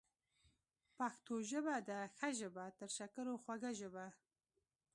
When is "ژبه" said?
1.49-1.75, 2.39-2.65, 3.79-4.05